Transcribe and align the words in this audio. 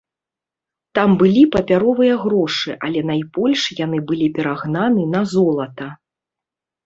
Там 0.99 1.09
былі 1.21 1.41
папяровыя 1.55 2.15
грошы, 2.23 2.71
але 2.87 3.03
найбольш 3.11 3.61
яны 3.85 3.97
былі 4.13 4.27
перагнаны 4.37 5.03
на 5.17 5.21
золата. 5.35 5.87